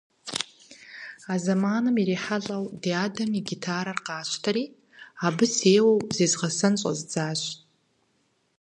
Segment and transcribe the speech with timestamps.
[1.33, 4.65] А зэманым ирихьэлӀэу ди адэм и гитарэр къасщтэри,
[5.25, 7.41] абы сеуэу зезгъэсэн щӀэздзащ.